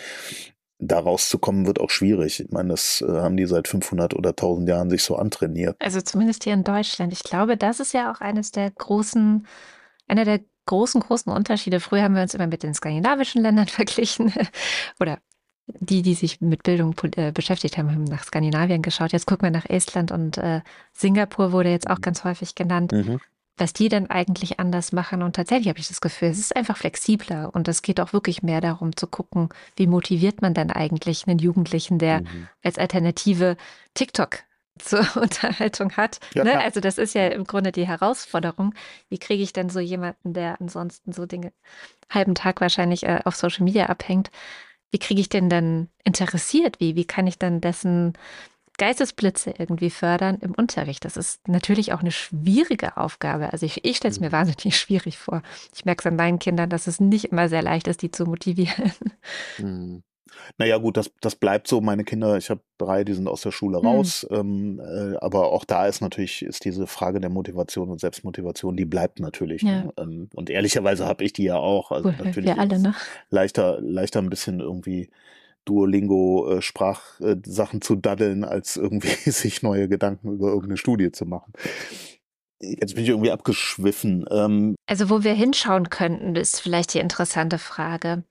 [0.79, 2.41] da rauszukommen wird auch schwierig.
[2.41, 5.77] Ich meine, das äh, haben die seit 500 oder 1000 Jahren sich so antrainiert.
[5.81, 7.13] Also zumindest hier in Deutschland.
[7.13, 9.47] Ich glaube, das ist ja auch eines der großen,
[10.07, 11.81] einer der großen, großen Unterschiede.
[11.81, 14.33] Früher haben wir uns immer mit den skandinavischen Ländern verglichen
[15.01, 15.19] oder
[15.81, 19.13] die, die sich mit Bildung äh, beschäftigt haben, haben nach Skandinavien geschaut.
[19.13, 20.61] Jetzt gucken wir nach Estland und äh,
[20.93, 22.03] Singapur wurde jetzt auch mhm.
[22.03, 22.93] ganz häufig genannt.
[22.93, 23.21] Mhm
[23.57, 25.23] was die dann eigentlich anders machen.
[25.23, 28.43] Und tatsächlich habe ich das Gefühl, es ist einfach flexibler und es geht auch wirklich
[28.43, 32.49] mehr darum zu gucken, wie motiviert man dann eigentlich einen Jugendlichen, der mhm.
[32.63, 33.57] als Alternative
[33.95, 34.45] TikTok
[34.79, 36.21] zur Unterhaltung hat.
[36.35, 36.61] Ja, ne?
[36.61, 38.75] Also das ist ja im Grunde die Herausforderung.
[39.09, 41.53] Wie kriege ich denn so jemanden, der ansonsten so Dinge
[42.11, 44.31] halben Tag wahrscheinlich äh, auf Social Media abhängt,
[44.91, 46.79] wie kriege ich den dann interessiert?
[46.79, 48.13] Wie, wie kann ich dann dessen
[48.79, 51.05] Geistesblitze irgendwie fördern im Unterricht.
[51.05, 53.53] Das ist natürlich auch eine schwierige Aufgabe.
[53.53, 54.33] Also ich, ich stelle es mir mhm.
[54.33, 55.43] wahnsinnig schwierig vor.
[55.75, 58.25] Ich merke es an meinen Kindern, dass es nicht immer sehr leicht ist, die zu
[58.25, 58.93] motivieren.
[59.59, 60.03] Mhm.
[60.59, 61.81] Naja, gut, das, das bleibt so.
[61.81, 63.87] Meine Kinder, ich habe drei, die sind aus der Schule mhm.
[63.87, 64.27] raus.
[64.31, 64.37] Mhm.
[64.37, 68.85] Ähm, äh, aber auch da ist natürlich, ist diese Frage der Motivation und Selbstmotivation, die
[68.85, 69.63] bleibt natürlich.
[69.63, 69.85] Ja.
[69.85, 69.93] Ne?
[69.99, 71.91] Ähm, und ehrlicherweise habe ich die ja auch.
[71.91, 72.95] Also Gut, natürlich wir alle, ne?
[73.31, 75.11] leichter, leichter ein bisschen irgendwie
[75.67, 81.53] Duolingo-Sprachsachen äh, zu daddeln, als irgendwie sich neue Gedanken über irgendeine Studie zu machen.
[82.61, 84.25] Jetzt bin ich irgendwie abgeschwiffen.
[84.31, 88.25] Ähm, also wo wir hinschauen könnten, ist vielleicht die interessante Frage.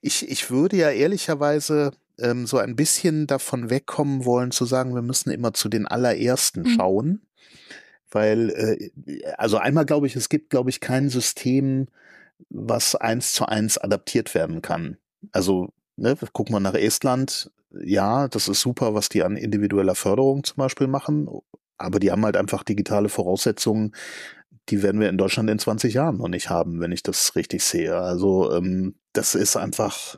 [0.00, 5.02] Ich, ich würde ja ehrlicherweise ähm, so ein bisschen davon wegkommen wollen, zu sagen, wir
[5.02, 6.68] müssen immer zu den allerersten mhm.
[6.68, 7.22] schauen.
[8.10, 8.90] Weil, äh,
[9.36, 11.88] also einmal glaube ich, es gibt, glaube ich, kein System,
[12.48, 14.96] was eins zu eins adaptiert werden kann.
[15.32, 20.44] Also ne, gucken wir nach Estland, ja, das ist super, was die an individueller Förderung
[20.44, 21.28] zum Beispiel machen,
[21.78, 23.94] aber die haben halt einfach digitale Voraussetzungen,
[24.68, 27.62] die werden wir in Deutschland in 20 Jahren noch nicht haben, wenn ich das richtig
[27.62, 27.96] sehe.
[27.96, 30.16] Also ähm, das ist einfach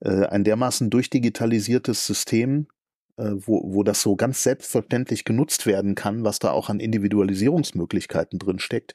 [0.00, 2.66] äh, ein dermaßen durchdigitalisiertes System,
[3.16, 8.38] äh, wo, wo das so ganz selbstverständlich genutzt werden kann, was da auch an Individualisierungsmöglichkeiten
[8.38, 8.94] drin steckt.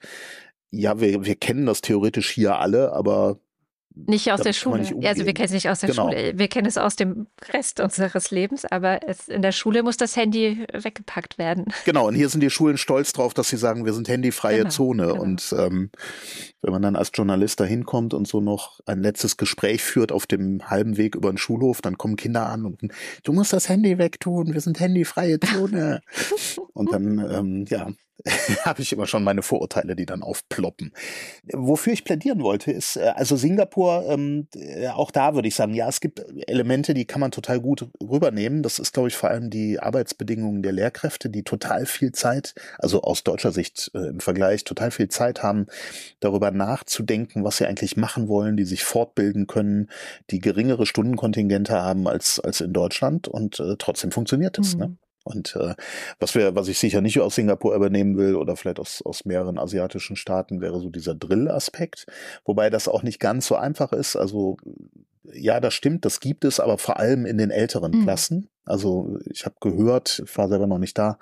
[0.71, 3.39] Ja, wir, wir kennen das theoretisch hier alle, aber
[3.95, 4.80] nicht aus der Schule.
[5.04, 6.10] Also wir kennen es nicht aus der genau.
[6.10, 6.34] Schule.
[6.38, 10.15] Wir kennen es aus dem Rest unseres Lebens, aber es, in der Schule muss das
[10.15, 11.65] Handy weggepackt werden.
[11.86, 14.69] Genau, und hier sind die Schulen stolz drauf, dass sie sagen, wir sind handyfreie genau,
[14.69, 15.08] Zone.
[15.08, 15.21] Genau.
[15.21, 15.89] Und ähm,
[16.62, 20.28] wenn man dann als Journalist da hinkommt und so noch ein letztes Gespräch führt auf
[20.28, 22.80] dem halben Weg über den Schulhof, dann kommen Kinder an und
[23.23, 26.02] du musst das Handy wegtun, wir sind handyfreie Zone.
[26.73, 27.89] und dann, ähm, ja,
[28.65, 30.93] habe ich immer schon meine Vorurteile, die dann aufploppen.
[31.53, 35.73] Wofür ich plädieren wollte, ist, äh, also Singapur, ähm, äh, auch da würde ich sagen,
[35.73, 38.63] ja, es gibt Elemente, die kann man total gut rübernehmen.
[38.63, 43.01] Das ist, glaube ich, vor allem die Arbeitsbedingungen der Lehrkräfte, die total viel Zeit, also
[43.01, 45.67] aus deutscher Sicht äh, im Vergleich, total viel Zeit haben,
[46.19, 49.89] darüber nachzudenken, was sie eigentlich machen wollen, die sich fortbilden können,
[50.29, 54.75] die geringere Stundenkontingente haben als, als in Deutschland und äh, trotzdem funktioniert es.
[54.75, 54.88] Ne?
[54.88, 54.91] Mhm.
[54.91, 54.97] Ne?
[55.23, 55.75] Und äh,
[56.19, 59.60] was wir, was ich sicher nicht aus Singapur übernehmen will oder vielleicht aus, aus mehreren
[59.60, 62.05] asiatischen Staaten, wäre so dieser Drill-Aspekt,
[62.45, 64.15] wobei das auch nicht ganz so einfach ist.
[64.15, 64.58] Also
[65.34, 68.03] ja, das stimmt, das gibt es, aber vor allem in den älteren mhm.
[68.03, 68.49] Klassen.
[68.65, 71.19] Also ich habe gehört, ich war selber noch nicht da,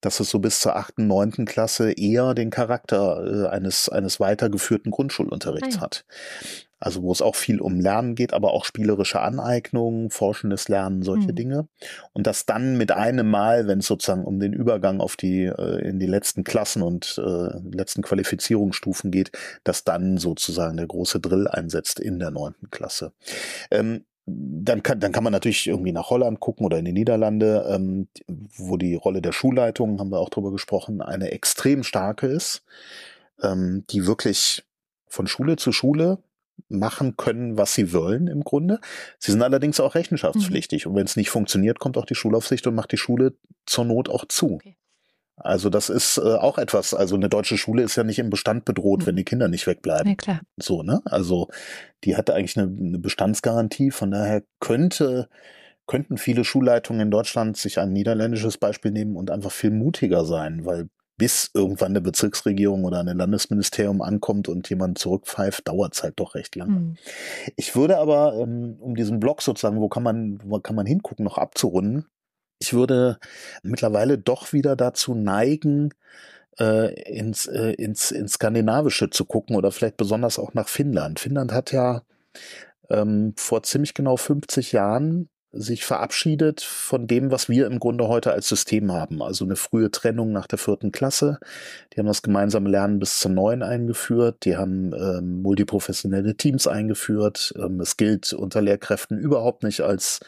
[0.00, 4.90] dass es so bis zur achten, neunten Klasse eher den Charakter äh, eines, eines weitergeführten
[4.92, 5.80] Grundschulunterrichts ah, ja.
[5.80, 6.04] hat.
[6.80, 11.30] Also wo es auch viel um Lernen geht, aber auch spielerische Aneignung, forschendes Lernen, solche
[11.32, 11.36] mhm.
[11.36, 11.68] Dinge.
[12.12, 15.88] Und das dann mit einem Mal, wenn es sozusagen um den Übergang auf die äh,
[15.88, 19.32] in die letzten Klassen und äh, letzten Qualifizierungsstufen geht,
[19.64, 23.12] dass dann sozusagen der große Drill einsetzt in der neunten Klasse.
[23.70, 27.66] Ähm, dann kann, dann kann man natürlich irgendwie nach Holland gucken oder in die Niederlande,
[27.70, 32.62] ähm, wo die Rolle der Schulleitung, haben wir auch drüber gesprochen, eine extrem starke ist,
[33.42, 34.64] ähm, die wirklich
[35.06, 36.18] von Schule zu Schule
[36.68, 38.80] machen können, was sie wollen im Grunde.
[39.18, 40.92] Sie sind allerdings auch rechenschaftspflichtig mhm.
[40.92, 44.08] und wenn es nicht funktioniert, kommt auch die Schulaufsicht und macht die Schule zur Not
[44.08, 44.54] auch zu.
[44.54, 44.76] Okay.
[45.40, 48.64] Also das ist äh, auch etwas, also eine deutsche Schule ist ja nicht im Bestand
[48.64, 49.06] bedroht, mhm.
[49.06, 50.10] wenn die Kinder nicht wegbleiben.
[50.10, 50.40] Ja, klar.
[50.56, 51.00] So, ne?
[51.04, 51.48] Also
[52.04, 55.28] die hatte eigentlich eine, eine Bestandsgarantie, von daher könnte
[55.86, 60.66] könnten viele Schulleitungen in Deutschland sich ein niederländisches Beispiel nehmen und einfach viel mutiger sein,
[60.66, 66.14] weil bis irgendwann eine Bezirksregierung oder ein Landesministerium ankommt und jemand zurückpfeift, dauert es halt
[66.16, 66.78] doch recht lange.
[66.78, 66.96] Mhm.
[67.56, 71.24] Ich würde aber, ähm, um diesen Blog sozusagen, wo kann man, wo kann man hingucken,
[71.24, 72.06] noch abzurunden,
[72.60, 73.18] ich würde
[73.62, 75.90] mittlerweile doch wieder dazu neigen,
[76.58, 81.20] äh, ins, äh, ins, ins Skandinavische zu gucken oder vielleicht besonders auch nach Finnland.
[81.20, 82.02] Finnland hat ja
[82.90, 88.32] ähm, vor ziemlich genau 50 Jahren sich verabschiedet von dem, was wir im Grunde heute
[88.32, 89.22] als System haben.
[89.22, 91.38] Also eine frühe Trennung nach der vierten Klasse.
[91.92, 94.44] Die haben das gemeinsame Lernen bis zur neun eingeführt.
[94.44, 97.54] Die haben ähm, multiprofessionelle Teams eingeführt.
[97.56, 100.20] Ähm, es gilt unter Lehrkräften überhaupt nicht als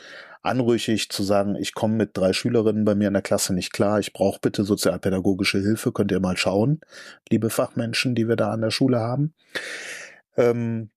[0.43, 4.01] anrüchig zu sagen, ich komme mit drei Schülerinnen bei mir in der Klasse nicht klar,
[4.01, 6.81] ich brauche bitte sozialpädagogische Hilfe, könnt ihr mal schauen,
[7.29, 9.35] liebe Fachmenschen, die wir da an der Schule haben.
[10.39, 10.89] Ähm,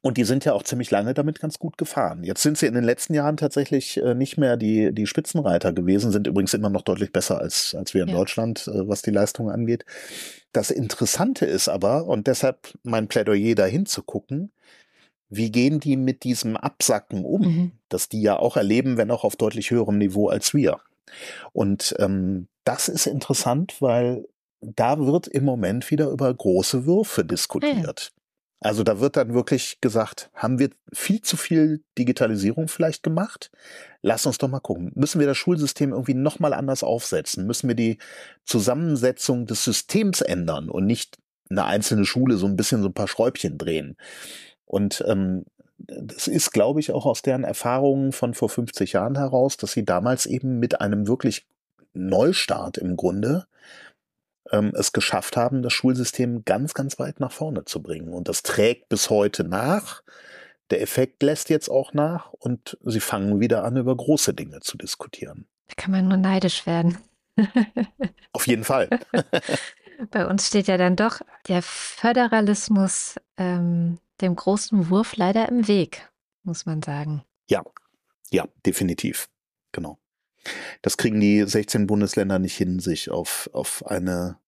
[0.00, 2.22] und die sind ja auch ziemlich lange damit ganz gut gefahren.
[2.22, 6.12] Jetzt sind sie in den letzten Jahren tatsächlich äh, nicht mehr die, die Spitzenreiter gewesen,
[6.12, 8.14] sind übrigens immer noch deutlich besser als, als wir in ja.
[8.14, 9.84] Deutschland, äh, was die Leistung angeht.
[10.52, 14.52] Das Interessante ist aber, und deshalb mein Plädoyer dahin zu gucken,
[15.30, 17.72] wie gehen die mit diesem Absacken um, mhm.
[17.88, 20.78] dass die ja auch erleben, wenn auch auf deutlich höherem Niveau als wir.
[21.52, 24.26] Und ähm, das ist interessant, weil
[24.60, 28.12] da wird im Moment wieder über große Würfe diskutiert.
[28.60, 33.52] Also da wird dann wirklich gesagt, haben wir viel zu viel Digitalisierung vielleicht gemacht?
[34.02, 34.90] Lass uns doch mal gucken.
[34.94, 37.46] Müssen wir das Schulsystem irgendwie nochmal anders aufsetzen?
[37.46, 37.98] Müssen wir die
[38.44, 41.18] Zusammensetzung des Systems ändern und nicht
[41.50, 43.96] eine einzelne Schule so ein bisschen so ein paar Schräubchen drehen?
[44.64, 45.44] Und ähm,
[45.78, 49.84] das ist, glaube ich, auch aus deren Erfahrungen von vor 50 Jahren heraus, dass sie
[49.84, 51.46] damals eben mit einem wirklich
[51.94, 53.46] Neustart im Grunde
[54.52, 58.12] ähm, es geschafft haben, das Schulsystem ganz, ganz weit nach vorne zu bringen.
[58.12, 60.02] Und das trägt bis heute nach.
[60.70, 64.76] Der Effekt lässt jetzt auch nach und sie fangen wieder an, über große Dinge zu
[64.76, 65.46] diskutieren.
[65.68, 66.98] Da kann man nur neidisch werden.
[68.32, 68.88] Auf jeden Fall.
[70.10, 76.08] Bei uns steht ja dann doch der Föderalismus ähm, dem großen Wurf leider im Weg,
[76.42, 77.24] muss man sagen.
[77.48, 77.62] Ja,
[78.30, 79.28] ja, definitiv.
[79.72, 79.98] Genau.
[80.82, 84.38] Das kriegen die 16 Bundesländer nicht hin, sich auf, auf eine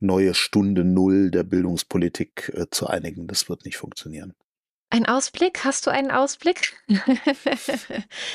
[0.00, 3.26] neue Stunde Null der Bildungspolitik äh, zu einigen.
[3.26, 4.34] Das wird nicht funktionieren.
[4.90, 5.64] Ein Ausblick?
[5.64, 6.74] Hast du einen Ausblick?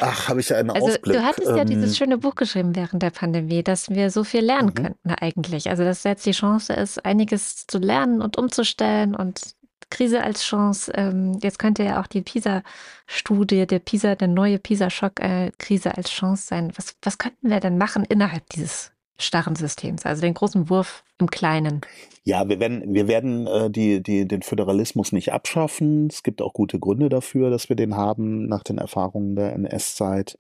[0.02, 1.16] Ach, habe ich einen also, Ausblick?
[1.16, 4.42] Du hattest ähm, ja dieses schöne Buch geschrieben während der Pandemie, dass wir so viel
[4.42, 4.74] lernen mhm.
[4.74, 5.70] könnten eigentlich.
[5.70, 9.56] Also dass jetzt die Chance ist, einiges zu lernen und umzustellen und
[9.90, 10.92] Krise als Chance.
[10.96, 16.10] Ähm, jetzt könnte ja auch die PISA-Studie, der PISA, der neue PISA-Schock, äh, Krise als
[16.10, 16.72] Chance sein.
[16.76, 21.30] Was, was könnten wir denn machen innerhalb dieses starren Systems, also den großen Wurf im
[21.30, 21.82] Kleinen?
[22.24, 26.08] Ja, wir werden, wir werden äh, die, die, den Föderalismus nicht abschaffen.
[26.08, 30.38] Es gibt auch gute Gründe dafür, dass wir den haben nach den Erfahrungen der NS-Zeit.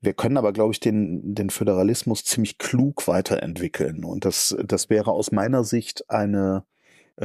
[0.00, 4.04] Wir können aber, glaube ich, den, den Föderalismus ziemlich klug weiterentwickeln.
[4.04, 6.64] Und das, das wäre aus meiner Sicht eine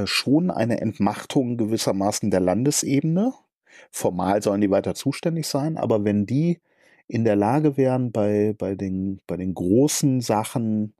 [0.05, 3.33] schon eine Entmachtung gewissermaßen der Landesebene.
[3.91, 6.59] Formal sollen die weiter zuständig sein, aber wenn die
[7.07, 10.93] in der Lage wären, bei, bei, den, bei den großen Sachen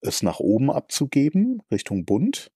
[0.00, 2.50] es nach oben abzugeben, Richtung Bund.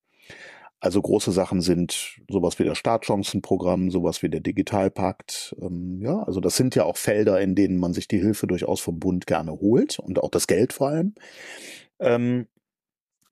[0.80, 5.54] Also große Sachen sind sowas wie das Startchancenprogramm, sowas wie der Digitalpakt.
[5.60, 8.80] Ähm, ja, also das sind ja auch Felder, in denen man sich die Hilfe durchaus
[8.80, 11.14] vom Bund gerne holt und auch das Geld vor allem.
[12.00, 12.48] Ähm,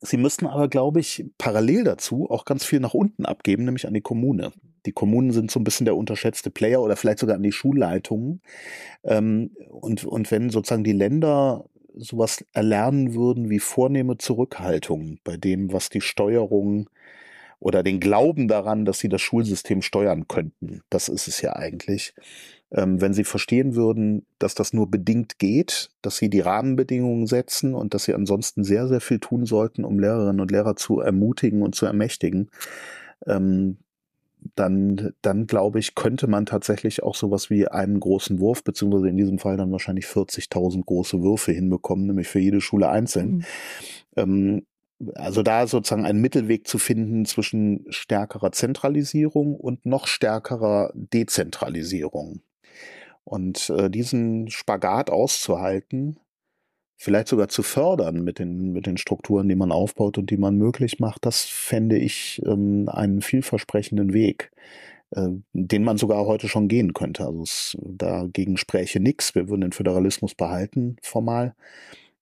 [0.02, 3.92] Sie müssten aber, glaube ich, parallel dazu auch ganz viel nach unten abgeben, nämlich an
[3.92, 4.52] die Kommune.
[4.86, 8.40] Die Kommunen sind so ein bisschen der unterschätzte Player oder vielleicht sogar an die Schulleitungen.
[9.04, 15.72] Ähm, und, und wenn sozusagen die Länder sowas erlernen würden wie vornehme Zurückhaltung bei dem,
[15.72, 16.88] was die Steuerung
[17.58, 22.14] oder den Glauben daran, dass sie das Schulsystem steuern könnten, das ist es ja eigentlich,
[22.70, 27.94] wenn sie verstehen würden, dass das nur bedingt geht, dass sie die Rahmenbedingungen setzen und
[27.94, 31.74] dass sie ansonsten sehr, sehr viel tun sollten, um Lehrerinnen und Lehrer zu ermutigen und
[31.74, 32.50] zu ermächtigen,
[33.26, 33.78] ähm,
[34.54, 39.16] dann, dann glaube ich, könnte man tatsächlich auch sowas wie einen großen Wurf, beziehungsweise in
[39.16, 43.30] diesem Fall dann wahrscheinlich 40.000 große Würfe hinbekommen, nämlich für jede Schule einzeln.
[43.36, 43.44] Mhm.
[44.16, 44.62] Ähm,
[45.14, 52.42] also da sozusagen einen Mittelweg zu finden zwischen stärkerer Zentralisierung und noch stärkerer Dezentralisierung.
[53.30, 56.18] Und äh, diesen Spagat auszuhalten,
[56.96, 60.56] vielleicht sogar zu fördern mit den, mit den Strukturen, die man aufbaut und die man
[60.56, 64.50] möglich macht, das fände ich ähm, einen vielversprechenden Weg,
[65.12, 67.24] äh, den man sogar heute schon gehen könnte.
[67.24, 69.36] Also es, dagegen spräche nichts.
[69.36, 71.54] Wir würden den Föderalismus behalten, formal.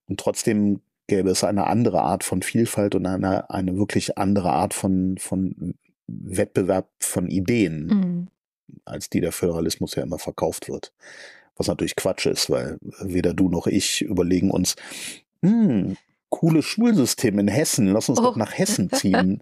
[0.09, 4.75] Und trotzdem gäbe es eine andere Art von Vielfalt und eine, eine wirklich andere Art
[4.75, 5.75] von, von
[6.07, 8.29] Wettbewerb von Ideen, mhm.
[8.85, 10.93] Als die der Föderalismus ja immer verkauft wird.
[11.57, 14.77] Was natürlich Quatsch ist, weil weder du noch ich überlegen uns,
[15.43, 15.97] hm,
[16.31, 18.23] cooles Schulsystem in Hessen, lass uns oh.
[18.23, 19.41] doch nach Hessen ziehen.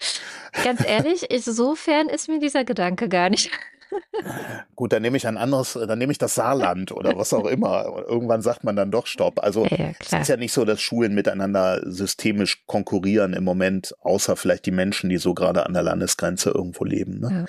[0.65, 3.51] Ganz ehrlich, insofern ist mir dieser Gedanke gar nicht.
[4.75, 8.05] Gut, dann nehme ich ein anderes, dann nehme ich das Saarland oder was auch immer.
[8.09, 9.43] Irgendwann sagt man dann doch Stopp.
[9.43, 14.37] Also ja, es ist ja nicht so, dass Schulen miteinander systemisch konkurrieren im Moment, außer
[14.37, 17.21] vielleicht die Menschen, die so gerade an der Landesgrenze irgendwo leben.
[17.21, 17.31] Ne?
[17.31, 17.45] Ja.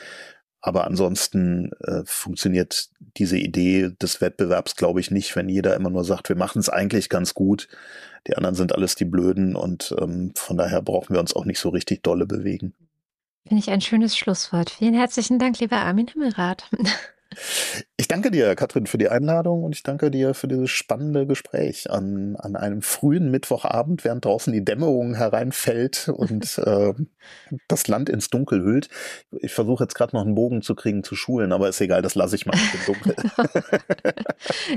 [0.61, 6.03] Aber ansonsten äh, funktioniert diese Idee des Wettbewerbs, glaube ich, nicht, wenn jeder immer nur
[6.03, 7.67] sagt, wir machen es eigentlich ganz gut,
[8.27, 11.59] die anderen sind alles die Blöden und ähm, von daher brauchen wir uns auch nicht
[11.59, 12.73] so richtig dolle bewegen.
[13.47, 14.69] Finde ich ein schönes Schlusswort.
[14.69, 16.69] Vielen herzlichen Dank, lieber Armin Himmelrath.
[17.97, 21.89] Ich danke dir, Katrin, für die Einladung und ich danke dir für dieses spannende Gespräch
[21.89, 26.93] an, an einem frühen Mittwochabend, während draußen die Dämmerung hereinfällt und äh,
[27.67, 28.89] das Land ins Dunkel hüllt.
[29.32, 32.15] Ich versuche jetzt gerade noch einen Bogen zu kriegen zu Schulen, aber ist egal, das
[32.15, 33.15] lasse ich mal im Dunkel.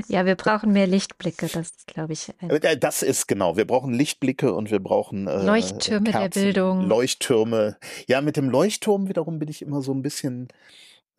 [0.07, 2.29] ja, wir brauchen mehr Lichtblicke, das ist, glaube ich.
[2.39, 6.81] Äh, das ist genau, wir brauchen Lichtblicke und wir brauchen äh, Leuchttürme Kerzen, der Bildung.
[6.87, 7.77] Leuchttürme.
[8.07, 10.47] Ja, mit dem Leuchtturm wiederum bin ich immer so ein bisschen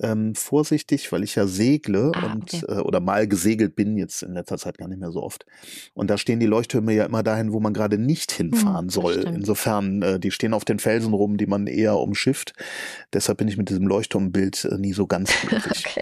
[0.03, 2.65] ähm, vorsichtig, weil ich ja segle ah, und okay.
[2.69, 5.47] äh, oder mal gesegelt bin, jetzt in letzter Zeit gar nicht mehr so oft.
[5.95, 9.21] Und da stehen die Leuchttürme ja immer dahin, wo man gerade nicht hinfahren hm, soll.
[9.21, 9.39] Stimmt.
[9.39, 12.55] Insofern, äh, die stehen auf den Felsen rum, die man eher umschifft.
[13.13, 15.85] Deshalb bin ich mit diesem Leuchtturmbild äh, nie so ganz glücklich.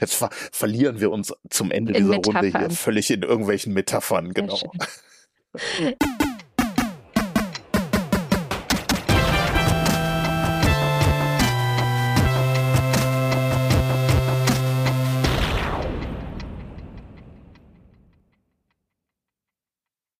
[0.00, 2.44] Jetzt ver verlieren wir uns zum Ende in dieser Metaphern.
[2.44, 4.58] Runde hier völlig in irgendwelchen Metaphern, genau.